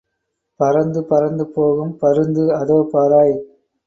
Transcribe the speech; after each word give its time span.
பறந்து 0.59 1.01
பறந்து 1.03 1.45
போகும் 1.47 1.97
பருந்து 1.97 2.43
அதோ 2.53 2.89
பாராய். 2.93 3.35